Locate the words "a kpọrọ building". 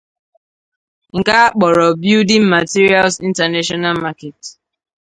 1.43-2.43